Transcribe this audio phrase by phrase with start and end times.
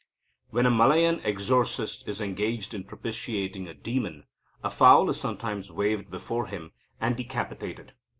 [0.49, 4.23] When a Malayan exorcist is engaged in propitiating a demon,
[4.63, 7.93] a fowl is sometimes waved before him, and decapitated.